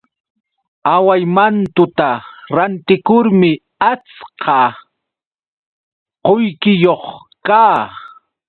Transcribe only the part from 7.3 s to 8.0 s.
kaa.